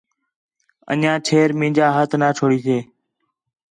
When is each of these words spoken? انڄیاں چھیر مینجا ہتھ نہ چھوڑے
انڄیاں 0.91 1.17
چھیر 1.25 1.49
مینجا 1.59 1.87
ہتھ 1.95 2.13
نہ 2.21 2.29
چھوڑے 2.37 2.77